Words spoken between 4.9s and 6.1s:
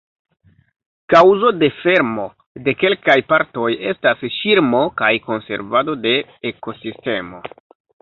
kaj konservado